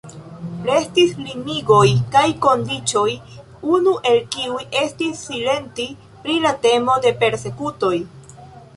[0.67, 1.83] Restis limigoj
[2.15, 3.13] kaj kondiĉoj,
[3.75, 5.89] unu el kiuj estis silenti
[6.25, 7.97] pri la temo de persekutoj.